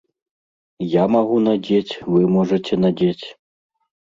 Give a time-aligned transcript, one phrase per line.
[0.93, 3.25] Я магу надзець, вы можаце надзець.